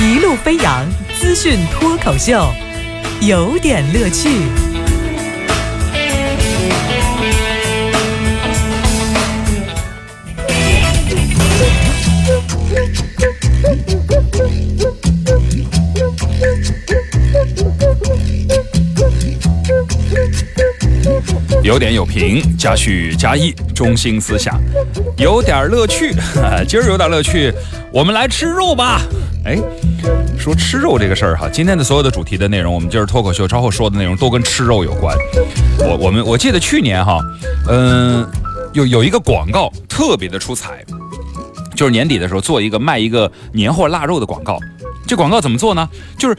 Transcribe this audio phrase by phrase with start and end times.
[0.00, 0.86] 一路飞扬
[1.18, 2.54] 资讯脱口秀，
[3.20, 4.28] 有点乐趣。
[21.64, 24.60] 有点有评，加叙加意，中心思想，
[25.16, 26.14] 有点乐趣。
[26.68, 27.52] 今儿有点乐趣，
[27.92, 29.02] 我们来吃肉吧。
[29.44, 29.56] 哎，
[30.38, 35.16] 说吃肉这个事儿哈，今天的所有的主题的内容，我们今儿脱口秀稍后说的内容都跟吃肉有关。
[35.80, 37.20] 我我们我记得去年哈，
[37.68, 38.26] 嗯，
[38.72, 40.84] 有有一个广告特别的出彩，
[41.74, 44.58] 就是年底的时候做一个卖一个年货腊肉的广告。
[45.06, 45.88] 这广告怎么做呢？
[46.18, 46.36] 就是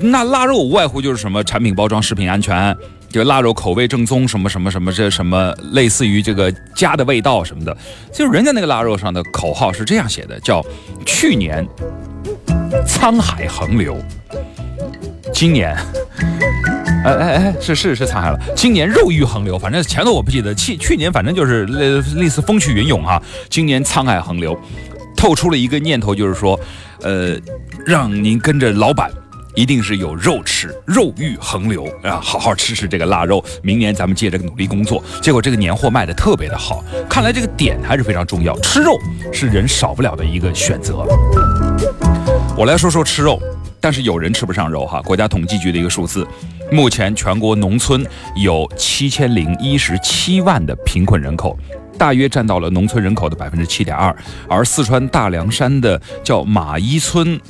[0.00, 2.76] 那腊肉无外乎就是什么产品包装、食品安全。
[3.10, 7.76] 这个腊肉口味正宗，什么什么什么，这什么类似于这个家的味道什么的，
[8.10, 10.64] 就是人家那个腊肉上的口号是这样写的，叫
[11.04, 11.66] “去年
[12.86, 13.96] 沧海横流，
[15.32, 15.76] 今年，
[17.04, 24.58] 哎哎哎，是是是沧海了，今年肉欲横流，反正前头我不记得，去去年反正就是类类似风起云涌哈，今年沧海横流，
[25.16, 26.58] 透出了一个念头，就是说，
[27.02, 27.36] 呃，
[27.86, 29.10] 让您跟着老板。
[29.54, 32.18] 一定是有肉吃，肉欲横流啊！
[32.22, 35.04] 好好吃吃这个腊肉，明年咱们接着努力工作。
[35.20, 38.58] 结果这个年货卖的特别的好，看来这个点还是非常重要。
[38.60, 38.98] 吃肉
[39.30, 41.06] 是人少不了的一个选择。
[42.54, 43.40] 我来说说吃肉，
[43.80, 45.00] 但是有人吃不上肉哈。
[45.02, 46.26] 国家统计局的一个数字，
[46.70, 51.58] 目前全国农村有七千零一十七万的贫困人口，
[51.98, 54.14] 大约占到了农村人口的百分之七点二。
[54.48, 57.40] 而四川大凉山的叫马依村。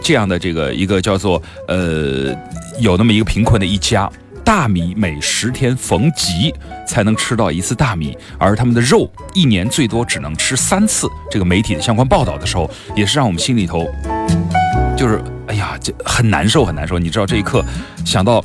[0.00, 2.34] 这样的这个一个叫做呃，
[2.78, 4.10] 有那么一个贫困的一家，
[4.44, 6.54] 大米每十天逢集
[6.86, 11.08] 才能吃到一次大米，而他们的肉一年最多只能吃三次。
[11.30, 13.86] 这个媒体的相关报道的时候，也是让我们心里头
[14.96, 16.98] 就是哎呀，这很难受很难受。
[16.98, 17.64] 你知道这一刻
[18.04, 18.42] 想到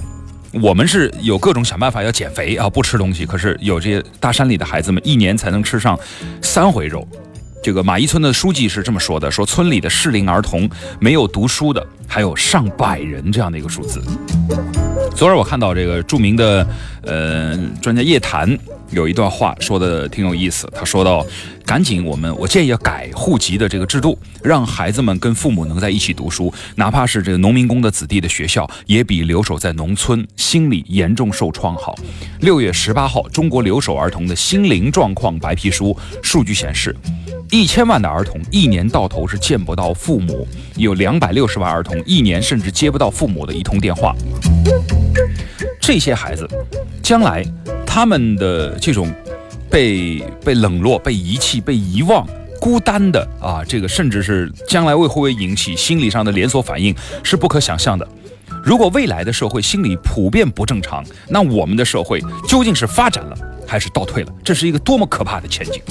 [0.51, 5.97] 我们是有各种想办法要减肥啊，不吃东西，可是有这些大山里的孩子们一年才能吃上
[6.41, 7.07] 三回肉。
[7.61, 10.67] 这个马邑村的书记是这么说的：说村里的适龄儿童
[10.99, 14.01] 没有读书的还有上百人这样的一个数字。
[15.13, 16.65] 昨儿我看到这个著名的
[17.03, 18.57] 呃专家叶檀
[18.91, 21.25] 有一段话说的挺有意思，他说到：
[21.65, 31.95] 赶紧我们我建议要改户籍的这个制度，让孩子们跟父母能在一起读书，哪怕是这个农民工的子弟的学校，也比留守在农村心理严重受创好。
[32.41, 36.95] 六月十八号，中国留守儿童的心灵状况白皮书数据显示。
[37.51, 44.15] 一千万的儿童一年到头是见不到父母，有两百六十万儿童一年甚至接不到父母的一通电话。
[45.81, 46.47] 这些孩子，
[47.01, 47.43] 将来
[47.91, 49.11] 他们的这种
[49.67, 52.25] 被被冷落、被遗弃、被遗忘、
[52.61, 58.07] 孤单的啊，这个甚至是将来会不会引起心理上的连锁反应，是不可想象的。
[58.63, 63.35] 如果未来的社会心理普遍不正常，那我们的社会究竟是发展了？
[63.65, 65.81] 还是倒退了，这是一个多么可怕的前景！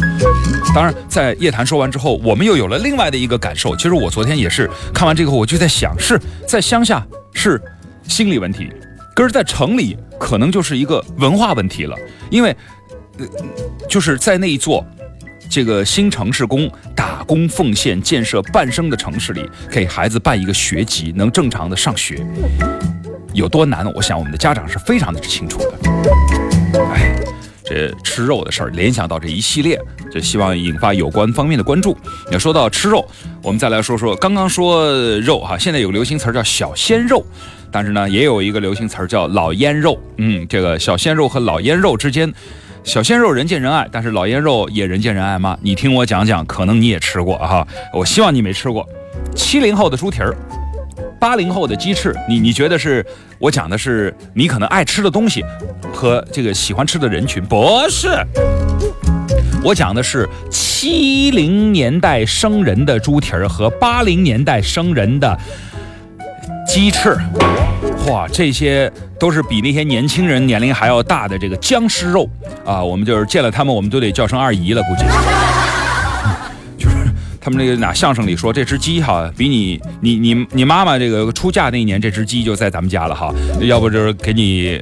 [0.74, 3.74] 当然，在叶檀说完之后，我们又有了另外的一个感受。
[3.76, 7.60] 其实我昨天也是看完这个，我就在想，是在乡下是
[8.08, 8.68] 心理问题，
[9.18, 11.96] 可是在城里可能就是一个文化问题了。
[12.30, 12.56] 因为，
[13.18, 13.26] 呃，
[13.88, 14.86] 就是在那一座
[15.50, 22.24] 这个新城市工打工奉献建设半生的城市里，给孩子办一个学籍，能正常的上学，
[23.32, 23.92] 有多难？
[23.92, 26.80] 我想我们的家长是非常的清楚的。
[26.94, 27.20] 哎。
[27.68, 29.78] 这吃肉的事儿，联想到这一系列，
[30.10, 31.94] 就希望引发有关方面的关注。
[32.30, 33.06] 要说到吃肉，
[33.42, 37.22] 我们再来说说刚刚说肉哈，现在有个流行词儿叫小鲜肉，
[37.70, 40.00] 但是呢，也有一个流行词儿叫老腌肉。
[40.16, 42.32] 嗯，这个小鲜肉和老腌肉之间，
[42.84, 45.58] 小鲜肉人见人爱，但是老腌肉也人见人爱吗？
[45.60, 48.88] 你听我讲讲，可能你也吃过哈，我希望你没吃过。
[49.34, 50.34] 七零后的猪蹄儿。
[51.18, 53.04] 八零后的鸡翅，你你觉得是
[53.38, 55.44] 我讲的是你可能爱吃的东西
[55.92, 57.42] 和这个喜欢吃的人群？
[57.44, 57.56] 不
[57.90, 58.08] 是，
[59.62, 65.38] 我讲的是七零年代生人的猪蹄儿和八零年代生人的
[66.66, 67.16] 鸡翅。
[68.06, 72.28] 哇，这些都是比那些年轻人年龄还要大的这个僵尸肉
[72.64, 72.82] 啊！
[72.82, 75.04] 我们就是见了他们，我们都得叫声二姨了，估计。
[77.48, 83.34] 他们那个哪相声里说，这只鸡哈，比你你你你妈妈这个出嫁那一年，这只鸡就在咱们家了哈。
[83.62, 84.78] 要不就是给你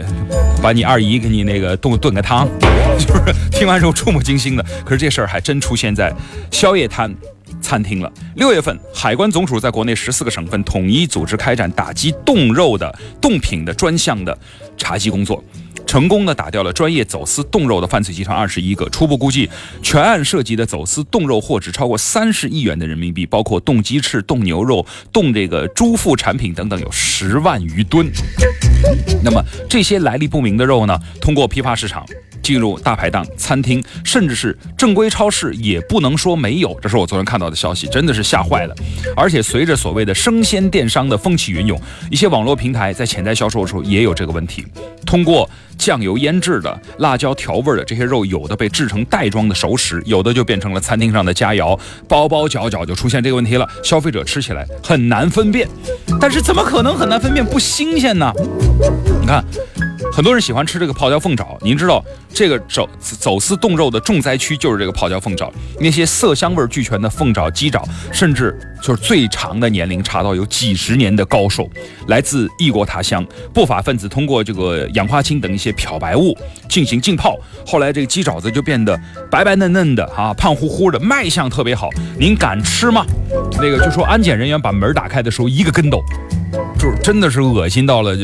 [0.61, 2.49] 把你二姨给你那个炖炖个汤，
[2.99, 3.23] 就是
[3.57, 4.67] 听完之后触目惊心的。
[4.85, 6.13] 可是这事儿还真出现在
[6.51, 7.15] 宵夜摊
[7.61, 8.12] 餐厅了。
[8.37, 14.37] 六月份，海关总署在国内十四个省份统一组织开展打击冻肉的冻品的专项的
[14.76, 15.43] 查缉工作。
[15.87, 19.49] 成功的打掉了专业走私冻肉的犯罪集团二十一个，初步估计
[19.82, 28.11] 全案涉及的走私冻肉货值超过三十亿元的人民币，包括冻鸡翅、冻牛肉、冻这个猪副产品等等，有十万余吨。
[29.23, 32.05] 那么这些来历不明的肉呢，通过批发市场。
[32.46, 36.78] 进入大排档、餐厅，甚至是正规超市，也不能说没有。
[36.81, 38.75] 这是我昨天看到的消息，真的是吓坏了。
[39.16, 41.76] 而且随着所谓的生鲜电商的风起云涌，
[42.08, 44.64] 一些网络平台在潜在销售的时候也有这个问题。
[45.04, 51.76] 通过酱油腌制的、辣椒调味的这些肉，有的被制成袋装的熟食，有的就变成了餐厅上的佳肴，
[52.06, 53.69] 包包角角就出现这个问题了。
[53.82, 55.69] 消费者吃起来很难分辨，
[56.20, 58.32] 但是怎么可能很难分辨不新鲜呢？
[59.20, 59.44] 你看。
[60.17, 62.03] 很多人喜欢吃这个泡椒凤爪，您知道
[62.33, 65.53] 这个走走私冻肉的重灾区就是这个泡椒凤爪。
[65.79, 71.69] 那些色香味俱全的凤爪、鸡爪，甚至就是最长的年龄查到有几十年的高寿，
[72.09, 73.23] 来自异国他乡。
[73.53, 76.35] 不法分子通过这个氧化氢等一些漂白物
[76.67, 77.37] 进行浸泡，
[77.67, 78.99] 后来这个鸡爪子就变得
[79.31, 81.91] 白白嫩嫩的啊，胖乎乎的，卖相特别好。
[82.19, 83.05] 您敢吃吗？
[83.61, 86.03] 那个就说安检人员把门打开的时候一个跟斗，
[86.79, 88.23] 就是真的是恶心到了就。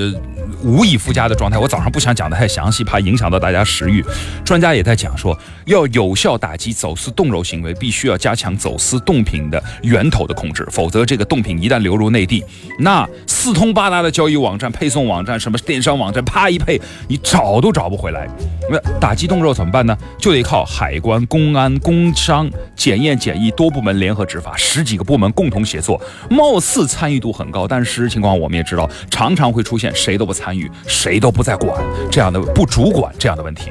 [0.63, 4.05] 无以复加的状态，我早上不想讲的太详细，怕影响到大家食欲。
[4.45, 5.37] 专家也在讲说，
[5.67, 12.45] 要有效打击走私冻肉行为，必须要加强走私冻品的源头的控制，否则这个冻品一旦流入内地，
[12.79, 18.29] 那四通八达的交易网站、配送网站、什么电商网站，啪一配，你找都找不回来。
[18.71, 19.97] 那打击冻肉怎么办呢？
[20.19, 26.01] 就得靠海关、公安、工商、检验检疫多部门联合执法，十几个部门共同协作，
[26.31, 30.52] 貌似参与度很高，但是实际情况我们也知道，常常会出现谁都不参。
[30.57, 33.71] 与谁都不再管这样的不主管这样的问题。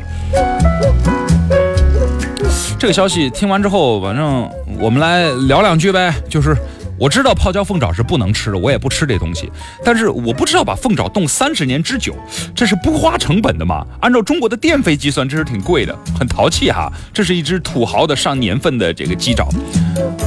[2.78, 4.50] 这个消息听完之后，反正
[4.80, 6.14] 我们来聊两句呗。
[6.28, 6.58] 就是
[6.98, 9.52] 我知道泡椒凤爪是不能吃的，我也不吃这东西。
[9.86, 12.16] 但是我不知道把凤爪冻三十年之久，
[12.56, 13.86] 这是不花成本的吗？
[14.00, 16.92] 按照中国的电费计算，这是挺贵的，很淘气哈。
[17.14, 19.48] 这是一只土豪的上年份的这个鸡爪，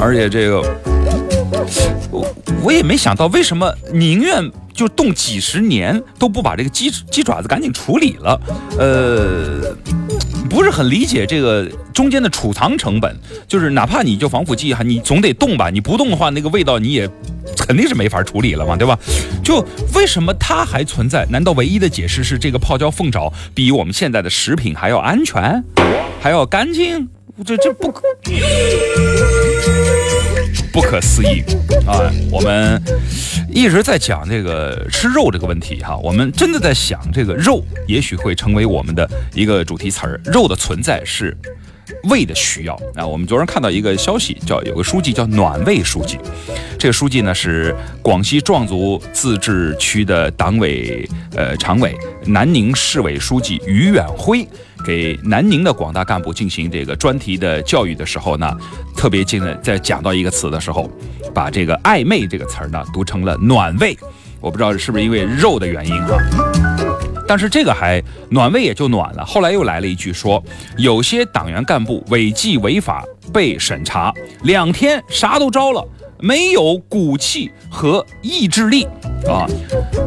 [0.01, 0.63] 而且这个
[2.15, 2.27] 我
[2.63, 4.51] 我也没想到为什么宁愿。
[4.75, 8.41] 就冻几十年都不把这个鸡鸡爪子赶紧处理了，
[8.77, 9.73] 呃，
[10.51, 13.17] 不是很理解这个中间的储藏成本。
[13.47, 17.09] 就是哪怕你就防腐剂哈，你总得冻吧，你不冻的话，那个味道你也
[17.57, 18.99] 肯定是没法处理了嘛，对吧？
[19.45, 19.65] 就
[19.95, 21.25] 为什么它还存在？
[21.31, 25.63] 难道唯一的解释是这个泡椒凤爪比我们现在的食品还要安全，
[26.21, 27.09] 还要干净？
[27.47, 28.03] 这这不可。
[30.75, 31.41] 不可思议
[31.87, 32.11] 啊！
[32.33, 32.83] 我们
[33.49, 40.21] 一直在讲这个吃肉这个问题哈，我们真的在想，这个肉也许会成为我们的一个主题词儿。
[40.25, 41.37] 肉的存在是
[42.11, 43.07] 胃的需要啊！
[43.07, 46.19] 我们昨天看到一个消息，叫有个书记叫暖胃书记，
[46.77, 47.73] 这个书记呢是
[48.03, 54.45] 广西壮族自治区的党委呃常委、南宁市委书记于远辉。
[54.85, 58.57] 给南宁的广大干部进行这个专题的教育的时候呢，
[58.97, 60.91] 特别记得在讲到一个词的时候，
[61.33, 63.97] 把这个“暧昧”这个词儿呢读成了“暖胃”。
[64.41, 66.19] 我不知道是不是因为肉的原因哈，
[67.27, 69.25] 但是这个还暖胃也就暖了。
[69.25, 70.43] 后来又来了一句说，
[70.77, 73.03] 有些党员干部违纪违法
[73.33, 75.83] 被审查，两天啥都招了。
[76.21, 78.85] 没有骨气和意志力
[79.29, 79.45] 啊！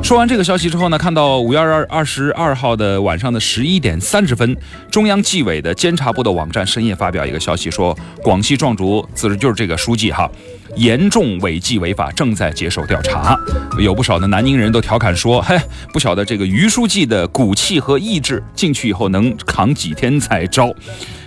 [0.03, 4.55] 说完这个消息之后呢，看到五月二二十二号的晚上的十一点三十分，
[4.89, 10.29] 中央纪委的监察部的网站深夜发表一个消息，说广西壮族自治就是这个书记哈，
[10.75, 13.37] 严重违纪违法，正在接受调查。
[13.79, 15.59] 有不少的南宁人都调侃说：“嘿，
[15.91, 20.73] 不晓得这个于书记的骨气和意志进去以后能扛几天才招。”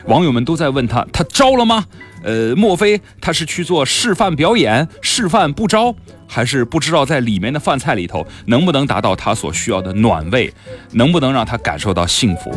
[0.07, 1.85] 网友们都在问他：“他招了吗？”
[2.23, 5.95] 呃，莫非他是去做示范表演，示范不招，
[6.27, 10.53] 还是不知道在里面的饭菜里头能不能达到他所需要的暖胃，
[10.93, 12.51] 能不能让他感受到幸福？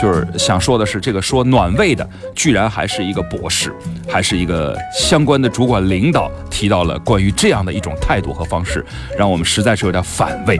[0.00, 3.74] 就是想说的是，这个说暖胃的，居然还是一个博士，
[4.08, 8.84] 还是一个相关的主管领导提到了关于这样的一种态度和方式，
[9.16, 10.58] 让我们实在是有点反胃。